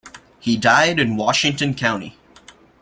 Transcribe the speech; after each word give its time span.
He 0.39 0.57
died 0.57 0.99
in 0.99 1.15
Washington 1.15 1.75
County. 1.75 2.17